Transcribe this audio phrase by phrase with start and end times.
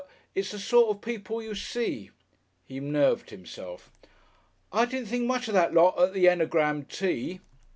[0.33, 2.09] It's the sort of people you see."
[2.65, 3.91] He nerved himself.
[4.73, 7.39] "I didn't think much of that lot at the Enegram Tea."